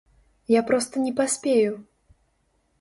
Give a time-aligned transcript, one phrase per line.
[0.59, 1.79] Я проста не паспею.